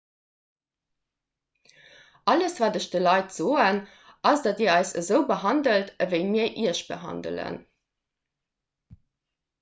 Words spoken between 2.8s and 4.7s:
de leit soen ass datt